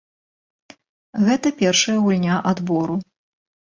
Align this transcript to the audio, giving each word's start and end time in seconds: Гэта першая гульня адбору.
Гэта 1.27 1.47
першая 1.61 1.95
гульня 2.07 2.35
адбору. 2.53 2.95